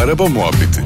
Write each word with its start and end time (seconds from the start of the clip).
Araba 0.00 0.28
Muhabbeti 0.28 0.82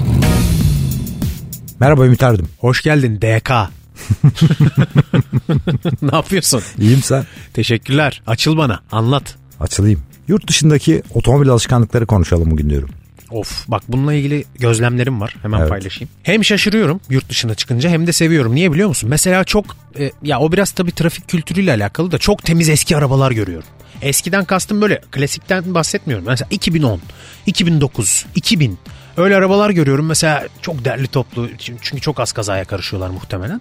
Merhaba 1.80 2.06
Ümit 2.06 2.22
Erdim. 2.22 2.48
Hoş 2.58 2.82
geldin 2.82 3.20
DK. 3.20 3.50
ne 6.02 6.16
yapıyorsun? 6.16 6.62
İyiyim 6.78 7.02
sen. 7.02 7.24
Teşekkürler. 7.52 8.22
Açıl 8.26 8.56
bana. 8.56 8.80
Anlat. 8.92 9.34
Açılayım. 9.60 10.02
Yurt 10.28 10.48
dışındaki 10.48 11.02
otomobil 11.14 11.48
alışkanlıkları 11.48 12.06
konuşalım 12.06 12.50
bugün 12.50 12.70
diyorum. 12.70 12.90
Of 13.30 13.68
bak 13.68 13.82
bununla 13.88 14.14
ilgili 14.14 14.44
gözlemlerim 14.58 15.20
var. 15.20 15.36
Hemen 15.42 15.58
Evet. 15.60 15.68
paylaşayım. 15.68 16.10
Hem 16.22 16.44
şaşırıyorum 16.44 17.00
yurt 17.10 17.28
dışına 17.28 17.54
çıkınca 17.54 17.90
hem 17.90 18.06
de 18.06 18.12
seviyorum. 18.12 18.54
Niye 18.54 18.72
biliyor 18.72 18.88
musun? 18.88 19.10
Mesela 19.10 19.44
çok 19.44 19.76
e, 19.98 20.10
ya 20.22 20.40
o 20.40 20.52
biraz 20.52 20.70
tabii 20.70 20.92
trafik 20.92 21.28
kültürüyle 21.28 21.72
alakalı 21.72 22.12
da 22.12 22.18
çok 22.18 22.42
temiz 22.42 22.68
eski 22.68 22.96
arabalar 22.96 23.30
görüyorum. 23.32 23.68
Eskiden 24.02 24.44
kastım 24.44 24.80
böyle 24.80 25.00
klasikten 25.10 25.74
bahsetmiyorum. 25.74 26.26
Mesela 26.26 26.48
2010, 26.50 27.00
2009, 27.46 28.26
2000 28.34 28.78
öyle 29.16 29.36
arabalar 29.36 29.70
görüyorum. 29.70 30.06
Mesela 30.06 30.46
çok 30.62 30.84
derli 30.84 31.06
toplu 31.06 31.48
çünkü 31.58 32.00
çok 32.00 32.20
az 32.20 32.32
kazaya 32.32 32.64
karışıyorlar 32.64 33.10
muhtemelen. 33.10 33.60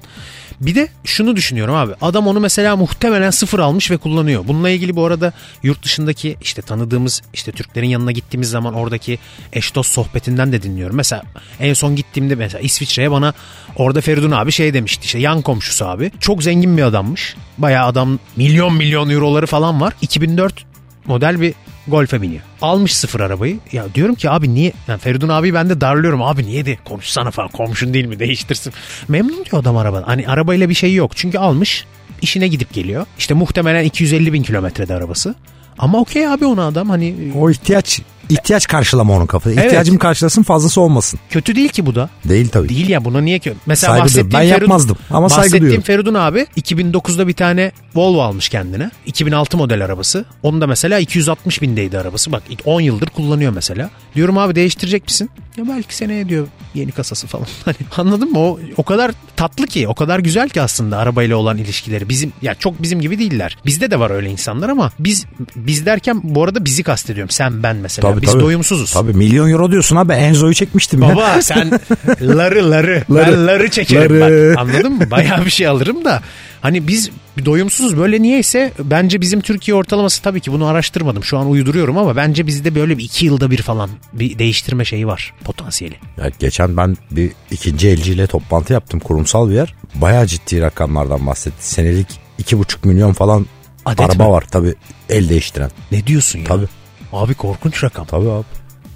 Bir 0.62 0.76
de 0.76 0.88
şunu 1.04 1.36
düşünüyorum 1.36 1.76
abi. 1.76 1.94
Adam 2.02 2.28
onu 2.28 2.40
mesela 2.40 2.76
muhtemelen 2.76 3.30
sıfır 3.30 3.60
almış 3.60 3.92
ve 3.92 3.98
kullanıyor. 3.98 4.44
Bununla 4.48 4.70
ilgili 4.70 4.96
bu 4.96 5.06
arada 5.06 5.34
yurt 5.64 5.84
dışındaki 5.84 6.38
işte 6.42 6.62
tanıdığımız 6.62 7.22
işte 7.34 7.52
Türklerin 7.52 7.90
yanına 7.90 8.12
gittiğimiz 8.12 8.50
zaman 8.50 8.74
oradaki 8.74 9.20
eş 9.54 9.76
dost 9.76 9.92
sohbetinden 9.92 10.52
de 10.52 10.62
dinliyorum. 10.62 10.96
Mesela 10.96 11.24
en 11.60 11.74
son 11.74 11.96
gittiğimde 11.96 12.36
mesela 12.36 12.62
İsviçre'ye 12.62 13.12
bana 13.12 13.34
orada 13.76 14.02
Feridun 14.02 14.32
abi 14.32 14.52
şey 14.52 14.74
demişti 14.74 15.06
işte 15.06 15.20
yan 15.20 15.42
komşusu 15.42 15.86
abi. 15.86 16.12
Çok 16.20 16.44
zengin 16.44 16.78
bir 16.78 16.84
adammış. 16.84 17.36
Bayağı 17.58 17.86
adam 17.86 18.20
milyon 18.36 18.74
milyon 18.74 19.10
euroları 19.10 19.46
falan 19.46 19.82
var. 19.82 19.94
2004 20.02 20.73
model 21.06 21.42
bir 21.42 21.54
Golf'e 21.88 22.22
biniyor. 22.22 22.42
Almış 22.62 22.96
sıfır 22.96 23.20
arabayı. 23.20 23.58
Ya 23.72 23.86
diyorum 23.96 24.16
ki 24.16 24.30
abi 24.30 24.54
niye? 24.54 24.74
Yani 24.88 25.00
Feridun 25.00 25.30
abi 25.30 25.54
ben 25.54 25.70
de 25.70 25.82
darlıyorum. 25.82 26.22
Abi 26.22 26.44
niye 26.46 26.66
de 26.66 26.78
konuşsana 26.86 27.32
falan. 27.32 27.50
Komşun 27.50 27.94
değil 27.94 28.06
mi? 28.06 28.20
Değiştirsin. 28.20 28.74
Memnun 29.08 29.46
diyor 29.46 29.62
adam 29.62 29.78
arabadan. 29.78 30.04
Hani 30.04 30.28
arabayla 30.28 30.70
bir 30.70 30.74
şey 30.74 30.94
yok. 30.94 31.12
Çünkü 31.16 31.38
almış 31.38 31.86
işine 32.22 32.48
gidip 32.48 32.74
geliyor. 32.74 33.06
İşte 33.18 33.34
muhtemelen 33.34 33.84
250 33.84 34.34
bin 34.34 34.44
kilometrede 34.44 34.94
arabası. 34.96 35.36
Ama 35.78 36.00
okey 36.00 36.28
abi 36.28 36.46
ona 36.46 36.68
adam 36.68 36.90
hani 36.90 37.16
O 37.40 37.50
ihtiyaç 37.52 38.02
ihtiyaç 38.34 38.68
karşılama 38.68 39.14
onun 39.14 39.26
kafada. 39.26 39.54
Evet. 39.54 39.66
İhtiyacım 39.66 39.98
karşılasın 39.98 40.44
fazlası 40.44 40.82
olmasın. 40.82 41.20
kötü 41.30 41.56
değil 41.56 41.70
ki 41.70 41.86
bu 41.86 41.96
da. 41.96 42.10
Değil 42.26 42.50
tabii. 42.50 42.70
Değil 42.70 42.90
ya 42.90 43.06
buna 43.06 43.22
niye 43.22 43.40
ki? 43.40 43.54
Mesela 43.66 43.92
Saygı 43.92 44.04
bahsettiğim 44.04 44.32
duyuyorum. 44.32 44.52
Ben 44.52 44.62
yapmazdım 44.62 44.98
ama 45.10 45.30
saygı 45.30 45.40
bahsettiğim 45.40 45.62
duyuyorum. 45.62 45.84
Feridun 45.84 46.14
abi 46.14 46.48
2009'da 46.58 47.28
bir 47.28 47.34
tane 47.34 47.72
Volvo 47.96 48.22
almış 48.22 48.50
kendine. 48.50 48.92
2006 49.06 49.58
model 49.58 49.86
arabası. 49.86 50.26
Onun 50.44 50.62
da 50.62 50.68
mesela 50.68 51.00
260 51.00 51.62
bindeydi 51.62 51.98
arabası. 52.00 52.32
Bak 52.32 52.44
10 52.66 52.82
yıldır 52.82 53.08
kullanıyor 53.08 53.54
mesela. 53.54 53.90
Diyorum 54.16 54.38
abi 54.38 54.56
değiştirecek 54.56 55.04
misin? 55.04 55.30
Ya 55.58 55.64
belki 55.68 55.96
seneye 55.96 56.30
diyor 56.30 56.48
yeni 56.74 56.92
kasası 56.92 57.28
falan. 57.28 57.46
Hani 57.66 57.76
anladın 57.98 58.32
mı? 58.32 58.40
O 58.40 58.60
o 58.78 58.84
kadar 58.84 59.12
tatlı 59.36 59.68
ki, 59.68 59.88
o 59.88 59.96
kadar 59.96 60.20
güzel 60.20 60.50
ki 60.50 60.62
aslında 60.62 60.98
arabayla 60.98 61.36
olan 61.38 61.58
ilişkileri. 61.58 62.10
Bizim 62.10 62.34
ya 62.42 62.56
çok 62.56 62.82
bizim 62.82 63.02
gibi 63.02 63.20
değiller. 63.20 63.58
Bizde 63.66 63.92
de 63.92 64.00
var 64.00 64.12
öyle 64.12 64.30
insanlar 64.30 64.70
ama 64.70 64.92
biz 65.00 65.26
biz 65.56 65.86
derken 65.86 66.20
bu 66.24 66.44
arada 66.44 66.66
bizi 66.66 66.84
kastediyorum. 66.84 67.30
Sen 67.30 67.64
ben 67.64 67.76
mesela. 67.76 68.10
Tabii, 68.12 68.22
biz 68.22 68.32
tabii. 68.32 68.42
doyumsuzuz. 68.44 68.94
Tabii 68.94 69.14
milyon 69.14 69.50
euro 69.50 69.72
diyorsun 69.72 69.96
abi 69.96 70.14
Enzo'yu 70.14 70.54
çekmiştim 70.54 71.02
ya. 71.02 71.10
Baba 71.10 71.42
sen 71.42 71.72
ları 72.22 72.72
ları. 72.72 73.04
Ben 73.10 73.16
Ları. 73.16 73.48
ları 73.48 73.70
çekerim 73.70 74.20
Ları. 74.20 74.54
bak. 74.56 74.60
Anladın 74.62 74.92
mı? 74.92 75.12
Bayağı 75.12 75.46
bir 75.46 75.52
şey 75.52 75.68
alırım 75.68 76.06
da. 76.06 76.22
Hani 76.64 76.88
biz 76.88 77.10
doyumsuzuz 77.46 77.98
böyle 77.98 78.22
niyeyse 78.22 78.72
bence 78.80 79.22
bizim 79.22 79.42
Türkiye 79.42 79.76
ortalaması 79.76 80.22
tabii 80.22 80.40
ki 80.42 80.52
bunu 80.52 80.66
araştırmadım. 80.66 81.24
Şu 81.24 81.38
an 81.38 81.50
uyduruyorum 81.50 81.98
ama 81.98 82.16
bence 82.16 82.48
bizde 82.48 82.76
böyle 82.76 82.98
bir 82.98 83.04
iki 83.04 83.26
yılda 83.26 83.52
bir 83.52 83.62
falan 83.62 83.90
bir 84.14 84.40
değiştirme 84.40 84.86
şeyi 84.86 85.08
var 85.08 85.34
potansiyeli. 85.44 85.96
Ya 86.18 86.32
geçen 86.40 86.78
ben 86.78 86.98
bir 87.12 87.32
ikinci 87.52 87.88
elciyle 87.90 88.28
toplantı 88.28 88.74
yaptım 88.74 89.00
kurumsal 89.00 89.50
bir 89.50 89.54
yer. 89.54 89.76
Bayağı 89.96 90.28
ciddi 90.28 90.62
rakamlardan 90.62 91.28
bahsetti. 91.28 91.68
Senelik 91.68 92.08
iki 92.38 92.60
buçuk 92.60 92.86
milyon 92.86 93.14
falan 93.14 93.46
Adet 93.86 94.00
araba 94.00 94.24
mi? 94.24 94.30
var 94.30 94.44
tabii 94.52 94.76
el 95.10 95.30
değiştiren. 95.30 95.72
Ne 95.92 96.08
diyorsun 96.08 96.40
ya? 96.40 96.46
Tabii. 96.46 96.68
Abi 97.14 97.34
korkunç 97.34 97.84
rakam. 97.84 98.06
Tabii 98.06 98.30
abi. 98.30 98.46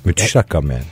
Müthiş 0.06 0.36
rakam 0.36 0.72
yani. 0.72 0.84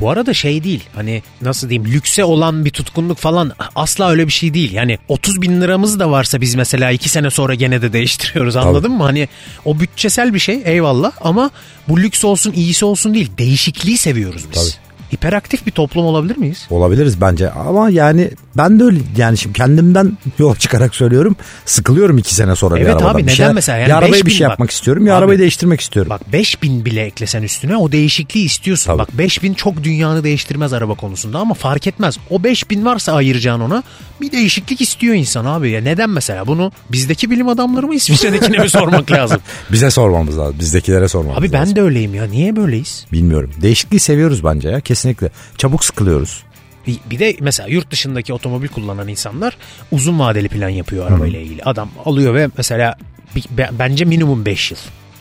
Bu 0.00 0.10
arada 0.10 0.34
şey 0.34 0.64
değil 0.64 0.84
hani 0.94 1.22
nasıl 1.42 1.68
diyeyim 1.68 1.92
lükse 1.92 2.24
olan 2.24 2.64
bir 2.64 2.70
tutkunluk 2.70 3.18
falan 3.18 3.52
asla 3.74 4.10
öyle 4.10 4.26
bir 4.26 4.32
şey 4.32 4.54
değil. 4.54 4.72
Yani 4.72 4.98
30 5.08 5.42
bin 5.42 5.60
liramız 5.60 6.00
da 6.00 6.10
varsa 6.10 6.40
biz 6.40 6.54
mesela 6.54 6.90
2 6.90 7.08
sene 7.08 7.30
sonra 7.30 7.54
gene 7.54 7.82
de 7.82 7.92
değiştiriyoruz 7.92 8.56
anladın 8.56 8.92
mı? 8.92 9.02
Hani 9.02 9.28
o 9.64 9.80
bütçesel 9.80 10.34
bir 10.34 10.38
şey 10.38 10.62
eyvallah 10.64 11.12
ama 11.20 11.50
bu 11.88 12.00
lüks 12.00 12.24
olsun 12.24 12.52
iyisi 12.52 12.84
olsun 12.84 13.14
değil 13.14 13.30
değişikliği 13.38 13.98
seviyoruz 13.98 14.44
biz. 14.52 14.72
Tabii. 14.74 14.85
Hiperaktif 15.14 15.66
bir 15.66 15.70
toplum 15.70 16.04
olabilir 16.06 16.36
miyiz? 16.36 16.66
Olabiliriz 16.70 17.20
bence 17.20 17.50
ama 17.50 17.90
yani 17.90 18.30
ben 18.56 18.80
de 18.80 18.84
öyle 18.84 18.98
yani 19.16 19.38
şimdi 19.38 19.58
kendimden 19.58 20.18
yola 20.38 20.56
çıkarak 20.56 20.94
söylüyorum 20.94 21.36
sıkılıyorum 21.64 22.18
iki 22.18 22.34
sene 22.34 22.56
sonra 22.56 22.74
bir 22.74 22.80
Evet 22.80 22.90
arabadan. 22.90 23.10
abi, 23.14 23.18
bir 23.18 23.26
neden 23.26 23.34
şey, 23.34 23.48
mesela? 23.52 23.78
Yani 23.78 23.88
bir 23.88 23.92
arabaya 23.92 24.12
5000 24.12 24.26
bir 24.26 24.30
şey 24.30 24.44
bak. 24.44 24.50
yapmak 24.50 24.70
istiyorum 24.70 25.06
ya 25.06 25.12
Abi. 25.14 25.18
arabayı 25.18 25.38
değiştirmek 25.38 25.80
istiyorum. 25.80 26.10
Bak 26.10 26.32
5000 26.32 26.84
bile 26.84 27.02
eklesen 27.04 27.42
üstüne 27.42 27.76
o 27.76 27.92
değişikliği 27.92 28.44
istiyorsun. 28.44 28.86
Tabii. 28.86 28.98
Bak 28.98 29.08
5000 29.18 29.54
çok 29.54 29.84
dünyanı 29.84 30.24
değiştirmez 30.24 30.72
araba 30.72 30.94
konusunda 30.94 31.38
ama 31.38 31.54
fark 31.54 31.86
etmez. 31.86 32.18
O 32.30 32.44
5000 32.44 32.84
varsa 32.84 33.12
ayıracağın 33.12 33.60
ona 33.60 33.82
bir 34.20 34.32
değişiklik 34.32 34.80
istiyor 34.80 35.14
insan 35.14 35.44
abi. 35.44 35.70
Ya 35.70 35.80
neden 35.80 36.10
mesela 36.10 36.46
bunu 36.46 36.72
bizdeki 36.92 37.30
bilim 37.30 37.48
adamları 37.48 37.86
mı 37.86 37.94
İsviçre'dekine 37.94 38.58
mi 38.62 38.70
sormak 38.70 39.12
lazım? 39.12 39.40
Bize 39.72 39.90
sormamız 39.90 40.38
lazım 40.38 40.56
bizdekilere 40.60 41.08
sormamız 41.08 41.38
Abi 41.38 41.52
lazım. 41.52 41.66
ben 41.68 41.76
de 41.76 41.82
öyleyim 41.82 42.14
ya. 42.14 42.24
Niye 42.24 42.56
böyleyiz? 42.56 43.06
Bilmiyorum 43.12 43.50
değişikliği 43.62 44.00
seviyoruz 44.00 44.44
bence 44.44 44.68
ya 44.68 44.80
kesinlikle. 44.96 45.30
Çabuk 45.58 45.84
sıkılıyoruz. 45.84 46.42
Bir, 46.86 46.98
bir 47.10 47.18
de 47.18 47.36
mesela 47.40 47.68
yurt 47.68 47.90
dışındaki 47.90 48.32
otomobil 48.32 48.68
kullanan 48.68 49.08
insanlar 49.08 49.56
uzun 49.92 50.18
vadeli 50.18 50.48
plan 50.48 50.68
yapıyor 50.68 51.06
arabayla 51.06 51.40
ilgili. 51.40 51.62
Adam 51.62 51.90
alıyor 52.04 52.34
ve 52.34 52.48
mesela 52.58 52.98
bence 53.72 54.04
minimum 54.04 54.44
5 54.44 54.70
yıl. 54.70 54.78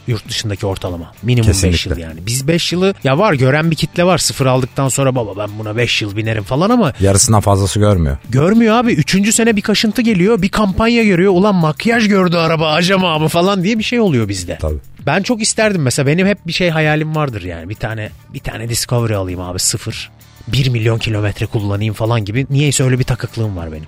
Yurt 0.07 0.29
dışındaki 0.29 0.65
ortalama. 0.65 1.11
Minimum 1.23 1.47
5 1.49 1.61
Kesinlikle. 1.61 1.89
yıl 2.01 2.09
yani. 2.09 2.19
Biz 2.27 2.47
5 2.47 2.71
yılı 2.73 2.93
ya 3.03 3.17
var 3.19 3.33
gören 3.33 3.71
bir 3.71 3.75
kitle 3.75 4.03
var. 4.03 4.17
Sıfır 4.17 4.45
aldıktan 4.45 4.89
sonra 4.89 5.15
baba 5.15 5.37
ben 5.37 5.59
buna 5.59 5.77
5 5.77 6.01
yıl 6.01 6.17
binerim 6.17 6.43
falan 6.43 6.69
ama 6.69 6.93
Yarısından 6.99 7.41
fazlası 7.41 7.79
görmüyor. 7.79 8.17
görmüyor 8.29 8.75
abi. 8.75 8.93
Üçüncü 8.93 9.31
sene 9.31 9.55
bir 9.55 9.61
kaşıntı 9.61 10.01
geliyor. 10.01 10.41
Bir 10.41 10.49
kampanya 10.49 11.03
görüyor. 11.03 11.31
Ulan 11.31 11.55
makyaj 11.55 12.07
gördü 12.07 12.37
araba 12.37 12.71
acaba 12.73 13.19
mı 13.19 13.27
falan 13.27 13.63
diye 13.63 13.79
bir 13.79 13.83
şey 13.83 13.99
oluyor 13.99 14.29
bizde. 14.29 14.57
Tabii. 14.61 14.77
Ben 15.05 15.21
çok 15.23 15.41
isterdim 15.41 15.81
mesela 15.81 16.07
benim 16.07 16.27
hep 16.27 16.47
bir 16.47 16.53
şey 16.53 16.69
hayalim 16.69 17.15
vardır 17.15 17.41
yani 17.41 17.69
bir 17.69 17.75
tane 17.75 18.09
bir 18.33 18.39
tane 18.39 18.69
Discovery 18.69 19.15
alayım 19.15 19.39
abi 19.41 19.59
sıfır 19.59 20.11
1 20.47 20.69
milyon 20.69 20.97
kilometre 20.99 21.45
kullanayım 21.45 21.93
falan 21.93 22.25
gibi 22.25 22.47
niyeyse 22.49 22.83
öyle 22.83 22.99
bir 22.99 23.03
takıklığım 23.03 23.57
var 23.57 23.71
benim. 23.71 23.87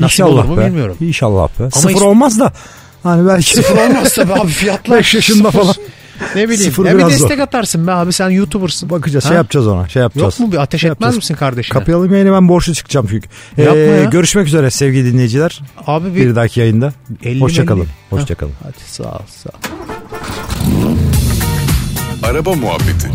Nasıl 0.00 0.24
olur 0.24 0.44
mu 0.44 0.56
be. 0.56 0.66
bilmiyorum. 0.66 0.96
İnşallah 1.00 1.48
be. 1.60 1.70
Sıfır 1.70 1.90
hiç- 1.94 2.02
olmaz 2.02 2.40
da 2.40 2.52
hani 3.04 3.28
belki 3.28 3.54
Sıfır 3.56 3.76
olmaz 3.76 4.14
tabii 4.14 4.32
abi 4.32 4.48
fiyatlar. 4.52 4.98
5 4.98 5.14
yaşında 5.14 5.50
falan. 5.50 5.74
Ne 6.34 6.48
bileyim. 6.48 6.62
Sıfır 6.72 6.84
ya 6.86 6.92
bir 6.94 6.98
biraz 6.98 7.10
destek 7.10 7.40
atarsın 7.40 7.86
be 7.86 7.92
abi 7.92 8.12
sen 8.12 8.30
YouTuber'sın. 8.30 8.90
Bakacağız 8.90 9.24
Ha? 9.24 9.28
şey 9.28 9.36
yapacağız 9.36 9.66
ona 9.66 9.88
şey 9.88 10.02
yapacağız. 10.02 10.40
Yok 10.40 10.48
mu 10.48 10.52
bir 10.52 10.58
ateş 10.58 10.80
Şey 10.80 10.88
etmez 10.90 11.00
yapacağız. 11.06 11.16
misin 11.16 11.34
kardeşine? 11.34 11.78
Kapayalım 11.78 12.12
yayını 12.12 12.32
ben 12.32 12.48
borçlu 12.48 12.74
çıkacağım 12.74 13.06
çünkü. 13.10 13.28
Yapma 13.56 13.76
Ee, 13.76 13.78
ya. 13.80 14.04
görüşmek 14.04 14.46
üzere 14.46 14.70
sevgili 14.70 15.12
dinleyiciler. 15.12 15.60
Abi 15.86 16.14
Bir, 16.14 16.20
bir... 16.30 16.36
dahaki 16.36 16.60
yayında. 16.60 16.92
50 17.24 17.40
Hoşçakalın. 17.40 17.86
Hoşçakalın. 18.10 18.52
Hadi 18.62 18.74
sağ 18.86 19.04
ol 19.04 19.18
sağ 19.42 19.50
ol. 19.50 19.54
Araba 22.22 22.54
Muhabbeti 22.54 23.08